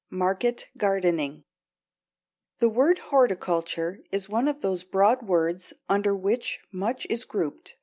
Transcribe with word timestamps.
MARKET 0.09 0.69
GARDENING 0.79 1.43
The 2.57 2.69
word 2.69 2.97
horticulture 3.13 3.99
is 4.11 4.27
one 4.27 4.47
of 4.47 4.61
those 4.63 4.83
broad 4.83 5.21
words 5.27 5.73
under 5.87 6.15
which 6.15 6.59
much 6.71 7.05
is 7.07 7.23
grouped. 7.23 7.75